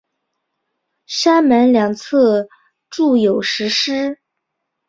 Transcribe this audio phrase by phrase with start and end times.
[1.05, 2.49] 山门两侧
[2.89, 4.19] 筑有石狮。